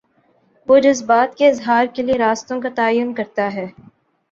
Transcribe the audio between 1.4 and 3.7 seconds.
اظہار کے لیے راستوں کا تعین کرتا ہے۔